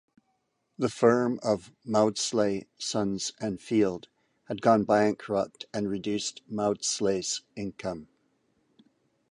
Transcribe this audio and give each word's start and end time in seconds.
The 0.79 0.89
firm 0.89 1.39
of 1.43 1.71
"Maudslay, 1.85 2.65
Sons 2.79 3.33
and 3.39 3.61
Field" 3.61 4.07
had 4.45 4.59
gone 4.59 4.83
bankrupt 4.83 5.65
and 5.75 5.87
reduced 5.91 6.41
Maudslay's 6.51 7.41
income. 7.55 8.07